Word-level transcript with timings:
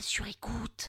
Sur 0.00 0.26
écoute. 0.26 0.88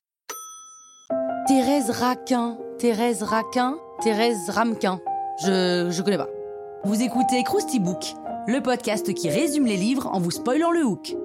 Thérèse 1.47 1.89
Raquin, 1.91 2.57
Thérèse 2.79 3.23
Raquin, 3.23 3.77
Thérèse 4.01 4.49
Ramequin. 4.49 4.99
Je, 5.43 5.89
je 5.91 6.01
connais 6.01 6.17
pas. 6.17 6.29
Vous 6.83 7.01
écoutez 7.01 7.43
Krusty 7.43 7.79
Book, 7.79 8.03
le 8.47 8.61
podcast 8.61 9.13
qui 9.13 9.29
résume 9.29 9.65
les 9.65 9.77
livres 9.77 10.07
en 10.07 10.19
vous 10.19 10.31
spoilant 10.31 10.71
le 10.71 10.83
hook. 10.83 11.15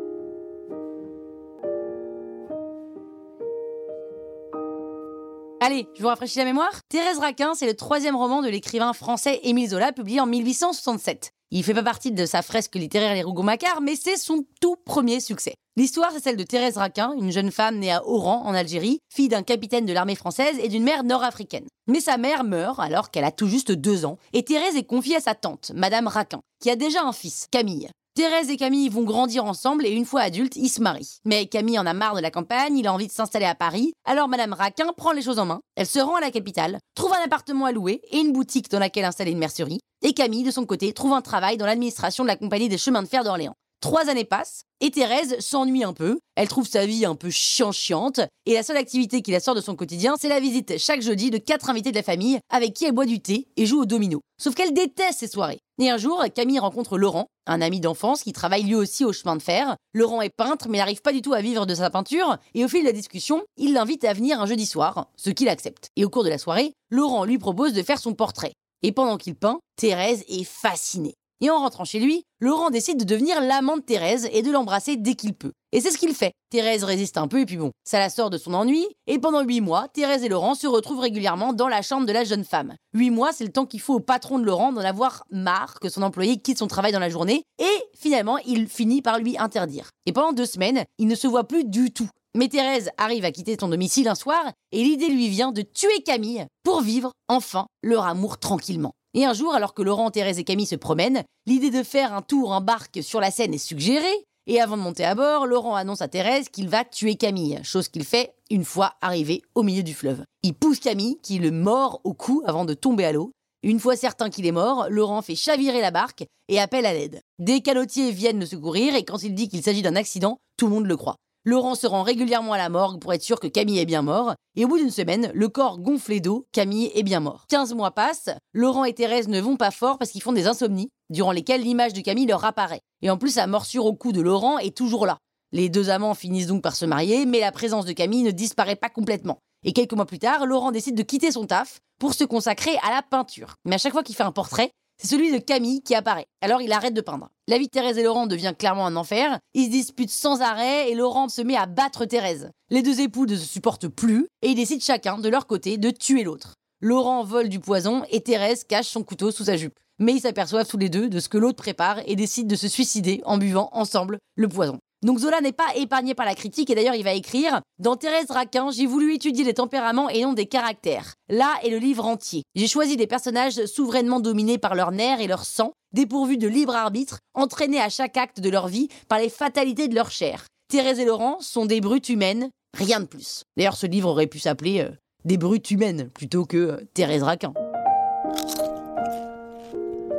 Allez, 5.61 5.87
je 5.95 6.03
vous 6.03 6.09
rafraîchis 6.09 6.39
la 6.39 6.45
mémoire. 6.45 6.81
Thérèse 6.89 7.19
Raquin, 7.19 7.55
c'est 7.55 7.67
le 7.67 7.75
troisième 7.75 8.17
roman 8.17 8.43
de 8.43 8.49
l'écrivain 8.49 8.93
français 8.93 9.41
Émile 9.43 9.71
Zola, 9.71 9.93
publié 9.93 10.21
en 10.21 10.27
1867. 10.27 11.33
Il 11.53 11.65
fait 11.65 11.75
pas 11.75 11.83
partie 11.83 12.13
de 12.13 12.27
sa 12.27 12.43
fresque 12.43 12.77
littéraire 12.77 13.13
Les 13.13 13.25
Rougon-Macquart, 13.25 13.81
mais 13.81 13.97
c'est 13.97 14.17
son 14.17 14.45
tout 14.61 14.77
premier 14.77 15.19
succès. 15.19 15.55
L'histoire, 15.77 16.13
c'est 16.13 16.23
celle 16.23 16.37
de 16.37 16.45
Thérèse 16.45 16.77
Raquin, 16.77 17.13
une 17.19 17.33
jeune 17.33 17.51
femme 17.51 17.79
née 17.79 17.91
à 17.91 18.07
Oran, 18.07 18.43
en 18.45 18.55
Algérie, 18.55 19.01
fille 19.13 19.29
d'un 19.29 19.43
capitaine 19.43 19.85
de 19.85 19.93
l'armée 19.93 20.15
française 20.15 20.57
et 20.63 20.69
d'une 20.69 20.85
mère 20.85 21.03
nord-africaine. 21.03 21.67
Mais 21.89 21.99
sa 21.99 22.19
mère 22.19 22.45
meurt 22.45 22.79
alors 22.79 23.11
qu'elle 23.11 23.25
a 23.25 23.33
tout 23.33 23.49
juste 23.49 23.73
deux 23.73 24.05
ans, 24.05 24.17
et 24.33 24.45
Thérèse 24.45 24.77
est 24.77 24.85
confiée 24.85 25.17
à 25.17 25.21
sa 25.21 25.35
tante, 25.35 25.73
Madame 25.75 26.07
Raquin, 26.07 26.41
qui 26.63 26.71
a 26.71 26.77
déjà 26.77 27.03
un 27.03 27.13
fils, 27.13 27.49
Camille. 27.51 27.89
Thérèse 28.21 28.51
et 28.51 28.59
Camille 28.59 28.91
vont 28.91 29.03
grandir 29.03 29.47
ensemble 29.47 29.87
et 29.87 29.93
une 29.93 30.05
fois 30.05 30.21
adultes, 30.21 30.55
ils 30.57 30.69
se 30.69 30.83
marient. 30.83 31.21
Mais 31.25 31.47
Camille 31.47 31.79
en 31.79 31.87
a 31.87 31.95
marre 31.95 32.15
de 32.15 32.21
la 32.21 32.31
campagne, 32.31 32.77
il 32.77 32.87
a 32.87 32.93
envie 32.93 33.07
de 33.07 33.13
s'installer 33.13 33.47
à 33.47 33.55
Paris. 33.55 33.95
Alors 34.05 34.29
Madame 34.29 34.53
Raquin 34.53 34.93
prend 34.95 35.13
les 35.13 35.23
choses 35.23 35.39
en 35.39 35.47
main. 35.47 35.63
Elle 35.75 35.87
se 35.87 36.01
rend 36.01 36.17
à 36.17 36.21
la 36.21 36.31
capitale, 36.31 36.81
trouve 36.95 37.15
un 37.15 37.25
appartement 37.25 37.65
à 37.65 37.73
louer 37.73 38.03
et 38.11 38.19
une 38.19 38.35
boutique 38.35 38.71
dans 38.71 38.79
laquelle 38.79 39.07
installer 39.07 39.31
une 39.31 39.39
mercerie. 39.39 39.81
Et 40.03 40.13
Camille, 40.13 40.43
de 40.43 40.51
son 40.51 40.67
côté, 40.67 40.93
trouve 40.93 41.15
un 41.15 41.23
travail 41.23 41.57
dans 41.57 41.65
l'administration 41.65 42.23
de 42.23 42.29
la 42.29 42.37
compagnie 42.37 42.69
des 42.69 42.77
chemins 42.77 43.03
de 43.03 43.09
fer 43.09 43.25
d'Orléans. 43.25 43.55
Trois 43.81 44.11
années 44.11 44.27
passent 44.27 44.65
et 44.83 44.91
Thérèse 44.91 45.41
s'ennuie 45.41 45.85
un 45.85 45.95
peu. 45.95 46.19
Elle 46.37 46.49
trouve 46.49 46.69
sa 46.69 46.85
vie 46.85 47.07
un 47.07 47.15
peu 47.15 47.31
chiant-chiante 47.31 48.21
et 48.45 48.53
la 48.53 48.63
seule 48.63 48.77
activité 48.77 49.23
qui 49.23 49.31
la 49.31 49.41
sort 49.41 49.55
de 49.55 49.63
son 49.63 49.75
quotidien, 49.77 50.17
c'est 50.21 50.29
la 50.29 50.41
visite 50.41 50.77
chaque 50.77 51.01
jeudi 51.01 51.31
de 51.31 51.39
quatre 51.39 51.71
invités 51.71 51.91
de 51.91 51.97
la 51.97 52.03
famille 52.03 52.39
avec 52.51 52.75
qui 52.75 52.85
elle 52.85 52.93
boit 52.93 53.07
du 53.07 53.23
thé 53.23 53.49
et 53.57 53.65
joue 53.65 53.81
au 53.81 53.87
domino. 53.87 54.21
Sauf 54.39 54.55
qu'elle 54.55 54.75
déteste 54.75 55.21
ces 55.21 55.29
soirées. 55.29 55.61
Et 55.83 55.89
un 55.89 55.97
jour, 55.97 56.23
Camille 56.35 56.59
rencontre 56.59 56.99
Laurent, 56.99 57.29
un 57.47 57.63
ami 57.63 57.81
d'enfance 57.81 58.23
qui 58.23 58.35
travaille 58.35 58.65
lui 58.65 58.75
aussi 58.75 59.03
au 59.03 59.15
chemin 59.15 59.35
de 59.35 59.41
fer. 59.41 59.77
Laurent 59.95 60.21
est 60.21 60.29
peintre 60.29 60.69
mais 60.69 60.77
n'arrive 60.77 61.01
pas 61.01 61.11
du 61.11 61.23
tout 61.23 61.33
à 61.33 61.41
vivre 61.41 61.65
de 61.65 61.75
sa 61.75 61.89
peinture 61.89 62.37
et 62.53 62.67
au 62.67 62.69
fil 62.69 62.83
de 62.83 62.87
la 62.87 62.93
discussion, 62.93 63.43
il 63.57 63.73
l'invite 63.73 64.05
à 64.05 64.13
venir 64.13 64.43
un 64.43 64.47
jeudi 64.47 64.67
soir, 64.67 65.09
ce 65.17 65.31
qu'il 65.31 65.49
accepte. 65.49 65.89
Et 65.97 66.05
au 66.05 66.11
cours 66.11 66.23
de 66.23 66.29
la 66.29 66.37
soirée, 66.37 66.75
Laurent 66.91 67.25
lui 67.25 67.39
propose 67.39 67.73
de 67.73 67.83
faire 67.83 67.99
son 67.99 68.13
portrait. 68.13 68.53
Et 68.83 68.93
pendant 68.93 69.17
qu'il 69.17 69.37
peint, 69.37 69.59
Thérèse 69.77 70.23
est 70.29 70.45
fascinée. 70.45 71.15
Et 71.41 71.49
en 71.49 71.59
rentrant 71.59 71.85
chez 71.85 72.01
lui, 72.01 72.25
Laurent 72.41 72.71
décide 72.71 72.99
de 72.99 73.05
devenir 73.05 73.41
l'amant 73.41 73.77
de 73.77 73.83
Thérèse 73.83 74.29
et 74.33 74.43
de 74.43 74.51
l'embrasser 74.51 74.97
dès 74.97 75.15
qu'il 75.15 75.33
peut. 75.35 75.53
Et 75.73 75.81
c'est 75.81 75.91
ce 75.91 75.99
qu'il 75.99 76.15
fait. 76.15 76.33
Thérèse 76.51 76.85
résiste 76.85 77.17
un 77.17 77.29
peu 77.29 77.41
et 77.41 77.47
puis 77.47 77.57
bon, 77.57 77.71
ça 77.85 77.99
la 77.99 78.11
sort 78.11 78.29
de 78.29 78.37
son 78.37 78.53
ennui. 78.53 78.87
Et 79.07 79.19
pendant 79.19 79.43
huit 79.43 79.61
mois, 79.61 79.89
Thérèse 79.89 80.25
et 80.25 80.29
Laurent 80.29 80.55
se 80.55 80.67
retrouvent 80.67 81.01
régulièrement 81.01 81.53
dans 81.53 81.69
la 81.69 81.81
chambre 81.81 82.07
de 82.07 82.13
la 82.13 82.25
jeune 82.25 82.45
femme. 82.45 82.75
Huit 82.93 83.11
mois, 83.11 83.33
c'est 83.33 83.45
le 83.45 83.53
temps 83.53 83.67
qu'il 83.67 83.81
faut 83.81 83.95
au 83.95 84.01
patron 84.01 84.39
de 84.39 84.45
Laurent 84.45 84.73
d'en 84.73 84.83
avoir 84.83 85.25
marre 85.31 85.81
que 85.81 85.89
son 85.89 86.03
employé 86.03 86.37
quitte 86.39 86.59
son 86.59 86.67
travail 86.67 86.93
dans 86.93 86.99
la 86.99 87.09
journée. 87.09 87.45
Et 87.59 87.85
finalement, 87.97 88.39
il 88.39 88.69
finit 88.69 89.01
par 89.01 89.19
lui 89.19 89.39
interdire. 89.39 89.91
Et 90.07 90.13
pendant 90.13 90.33
deux 90.33 90.47
semaines, 90.47 90.85
il 90.99 91.07
ne 91.07 91.15
se 91.15 91.27
voit 91.27 91.45
plus 91.45 91.65
du 91.65 91.91
tout. 91.93 92.09
Mais 92.37 92.49
Thérèse 92.49 92.91
arrive 92.97 93.25
à 93.25 93.33
quitter 93.33 93.57
son 93.59 93.69
domicile 93.69 94.09
un 94.09 94.15
soir 94.15 94.53
et 94.73 94.85
l'idée 94.85 95.09
lui 95.09 95.29
vient 95.29 95.51
de 95.51 95.63
tuer 95.63 96.03
Camille 96.05 96.47
pour 96.63 96.81
vivre 96.81 97.13
enfin 97.29 97.67
leur 97.83 98.05
amour 98.05 98.39
tranquillement. 98.39 98.93
Et 99.15 99.25
un 99.25 99.33
jour, 99.33 99.55
alors 99.55 99.75
que 99.75 99.83
Laurent, 99.83 100.11
Thérèse 100.11 100.39
et 100.39 100.45
Camille 100.45 100.67
se 100.67 100.77
promènent, 100.77 101.25
l'idée 101.47 101.71
de 101.71 101.83
faire 101.83 102.15
un 102.15 102.23
tour 102.23 102.53
en 102.53 102.61
barque 102.61 103.03
sur 103.03 103.21
la 103.21 103.31
Seine 103.31 103.55
est 103.55 103.59
suggérée. 103.59 104.25
Et 104.47 104.61
avant 104.61 104.77
de 104.77 104.83
monter 104.83 105.05
à 105.05 105.15
bord, 105.15 105.47
Laurent 105.47 105.75
annonce 105.75 106.01
à 106.01 106.09
Thérèse 106.09 106.49
qu'il 106.49 106.69
va 106.69 106.85
tuer 106.85 107.17
Camille, 107.17 107.61
chose 107.63 107.89
qu'il 107.89 108.05
fait 108.05 108.35
une 108.51 108.65
fois 108.65 108.95
arrivé 109.01 109.43
au 109.55 109.63
milieu 109.63 109.83
du 109.83 109.95
fleuve. 109.95 110.25
Il 110.43 110.55
pousse 110.55 110.81
Camille, 110.81 111.19
qui 111.23 111.39
le 111.39 111.51
mord 111.51 112.01
au 112.05 112.15
cou 112.15 112.43
avant 112.47 112.65
de 112.65 112.75
tomber 112.75 113.05
à 113.05 113.13
l'eau. 113.13 113.33
Une 113.63 113.79
fois 113.79 113.97
certain 113.97 114.31
qu'il 114.31 114.47
est 114.47 114.53
mort, 114.53 114.87
Laurent 114.89 115.23
fait 115.23 115.35
chavirer 115.35 115.81
la 115.81 115.91
barque 115.91 116.25
et 116.49 116.59
appelle 116.59 116.87
à 116.87 116.95
l'aide. 116.95 117.21
Des 117.39 117.61
canotiers 117.61 118.11
viennent 118.11 118.41
le 118.41 118.47
secourir 118.47 118.95
et 118.95 119.05
quand 119.05 119.23
il 119.23 119.35
dit 119.35 119.49
qu'il 119.49 119.63
s'agit 119.63 119.83
d'un 119.83 119.97
accident, 119.97 120.39
tout 120.57 120.67
le 120.67 120.73
monde 120.73 120.87
le 120.87 120.97
croit. 120.97 121.17
Laurent 121.47 121.75
se 121.75 121.87
rend 121.87 122.03
régulièrement 122.03 122.53
à 122.53 122.59
la 122.59 122.69
morgue 122.69 123.01
pour 123.01 123.15
être 123.15 123.23
sûr 123.23 123.41
que 123.41 123.47
Camille 123.47 123.79
est 123.79 123.87
bien 123.87 124.03
mort, 124.03 124.35
et 124.57 124.67
au 124.67 124.69
bout 124.69 124.77
d'une 124.77 124.91
semaine, 124.91 125.31
le 125.33 125.49
corps 125.49 125.79
gonflé 125.79 126.21
d'eau, 126.21 126.47
Camille 126.53 126.91
est 126.95 127.03
bien 127.03 127.21
mort. 127.21 127.47
15 127.49 127.73
mois 127.73 127.93
passent, 127.93 128.29
Laurent 128.53 128.85
et 128.85 128.93
Thérèse 128.93 129.29
ne 129.29 129.41
vont 129.41 129.57
pas 129.57 129.71
fort 129.71 129.97
parce 129.97 130.11
qu'ils 130.11 130.21
font 130.21 130.35
des 130.35 130.47
insomnies, 130.47 130.91
durant 131.09 131.33
lesquelles 131.33 131.63
l'image 131.63 131.95
de 131.95 132.03
Camille 132.03 132.27
leur 132.27 132.45
apparaît. 132.45 132.83
Et 133.01 133.09
en 133.09 133.17
plus, 133.17 133.37
la 133.37 133.47
morsure 133.47 133.87
au 133.87 133.95
cou 133.95 134.13
de 134.13 134.21
Laurent 134.21 134.59
est 134.59 134.77
toujours 134.77 135.07
là. 135.07 135.17
Les 135.53 135.71
deux 135.71 135.89
amants 135.89 136.13
finissent 136.13 136.49
donc 136.49 136.63
par 136.63 136.77
se 136.77 136.85
marier, 136.85 137.25
mais 137.25 137.41
la 137.41 137.53
présence 137.53 137.87
de 137.87 137.93
Camille 137.93 138.23
ne 138.23 138.33
disparaît 138.33 138.77
pas 138.77 138.91
complètement. 138.91 139.39
Et 139.65 139.73
quelques 139.73 139.95
mois 139.95 140.05
plus 140.05 140.19
tard, 140.19 140.45
Laurent 140.45 140.73
décide 140.73 140.95
de 140.95 141.03
quitter 141.03 141.33
son 141.33 141.47
taf 141.47 141.81
pour 141.99 142.13
se 142.13 142.25
consacrer 142.25 142.77
à 142.83 142.91
la 142.91 143.01
peinture. 143.01 143.55
Mais 143.65 143.77
à 143.77 143.79
chaque 143.79 143.93
fois 143.93 144.03
qu'il 144.03 144.15
fait 144.15 144.25
un 144.25 144.33
portrait, 144.33 144.71
c'est 145.01 145.09
celui 145.09 145.33
de 145.33 145.39
Camille 145.39 145.81
qui 145.81 145.95
apparaît. 145.95 146.27
Alors 146.43 146.61
il 146.61 146.73
arrête 146.73 146.93
de 146.93 147.01
peindre. 147.01 147.31
La 147.49 147.57
vie 147.57 147.67
de 147.67 147.71
Thérèse 147.71 147.97
et 147.97 148.03
Laurent 148.03 148.27
devient 148.27 148.53
clairement 148.59 148.87
un 148.87 148.97
enfer. 148.97 149.39
Ils 149.55 149.67
se 149.67 149.71
disputent 149.71 150.11
sans 150.11 150.43
arrêt 150.43 150.91
et 150.91 150.95
Laurent 150.95 151.31
se 151.31 151.41
met 151.41 151.57
à 151.57 151.65
battre 151.65 152.05
Thérèse. 152.05 152.51
Les 152.69 152.83
deux 152.83 153.01
époux 153.01 153.25
ne 153.25 153.35
se 153.35 153.47
supportent 153.47 153.89
plus 153.89 154.27
et 154.43 154.49
ils 154.49 154.55
décident 154.55 154.83
chacun 154.85 155.17
de 155.17 155.29
leur 155.31 155.47
côté 155.47 155.79
de 155.79 155.91
tuer 155.91 156.23
l'autre. 156.23 156.57
Laurent 156.83 157.25
vole 157.25 157.49
du 157.49 157.61
poison 157.61 158.05
et 158.11 158.21
Thérèse 158.21 158.65
cache 158.65 158.89
son 158.89 159.03
couteau 159.03 159.31
sous 159.31 159.45
sa 159.45 159.57
jupe. 159.57 159.79
Mais 159.99 160.13
ils 160.13 160.21
s'aperçoivent 160.21 160.69
tous 160.69 160.79
les 160.79 160.91
deux 160.91 161.09
de 161.09 161.19
ce 161.19 161.31
que 161.31 161.39
l'autre 161.39 161.63
prépare 161.63 162.01
et 162.05 162.15
décident 162.15 162.49
de 162.49 162.57
se 162.57 162.69
suicider 162.69 163.23
en 163.25 163.39
buvant 163.39 163.71
ensemble 163.73 164.19
le 164.37 164.49
poison. 164.49 164.79
Donc 165.03 165.19
Zola 165.19 165.41
n'est 165.41 165.53
pas 165.53 165.75
épargné 165.77 166.15
par 166.15 166.27
la 166.27 166.35
critique 166.35 166.69
et 166.69 166.75
d'ailleurs 166.75 166.95
il 166.95 167.05
va 167.05 167.15
écrire 167.15 167.63
Dans 167.79 167.97
Thérèse 167.97 168.31
Raquin, 168.31 168.71
j'ai 168.71 168.85
voulu 168.85 169.15
étudier 169.15 169.45
les 169.45 169.55
tempéraments 169.55 170.11
et 170.11 170.23
non 170.23 170.35
des 170.35 170.45
caractères. 170.45 171.15
Là 171.31 171.55
est 171.65 171.71
le 171.71 171.79
livre 171.79 172.05
entier. 172.05 172.43
J'ai 172.55 172.67
choisi 172.67 172.99
des 172.99 173.07
personnages 173.07 173.65
souverainement 173.65 174.21
dominés 174.21 174.59
par 174.59 174.75
leurs 174.75 174.93
nerfs 174.93 175.21
et 175.21 175.27
leur 175.27 175.47
sang, 175.47 175.73
dépourvus 175.95 176.37
de 176.37 176.49
libre 176.49 176.75
arbitre, 176.75 177.19
entraînés 177.33 177.81
à 177.81 177.89
chaque 177.89 178.19
acte 178.19 178.41
de 178.41 178.51
leur 178.51 178.69
vie 178.69 178.89
par 179.09 179.19
les 179.19 179.31
fatalités 179.31 179.89
de 179.89 179.95
leur 179.95 180.11
chair. 180.11 180.45
Thérèse 180.69 181.01
et 181.01 181.07
Laurent 181.07 181.41
sont 181.41 181.65
des 181.65 181.81
brutes 181.81 182.11
humaines, 182.11 182.51
rien 182.77 183.01
de 183.01 183.07
plus. 183.07 183.45
D'ailleurs 183.57 183.77
ce 183.77 183.87
livre 183.87 184.11
aurait 184.11 184.27
pu 184.27 184.39
s'appeler 184.39 184.81
euh, 184.81 184.91
Des 185.25 185.39
brutes 185.39 185.71
humaines 185.71 186.11
plutôt 186.11 186.45
que 186.45 186.57
euh, 186.59 186.77
Thérèse 186.93 187.23
Raquin. 187.23 187.55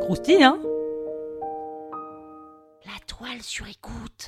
Croustille, 0.02 0.44
hein? 0.44 0.60
La 2.84 3.00
toile 3.06 3.44
sur 3.44 3.68
écoute. 3.68 4.28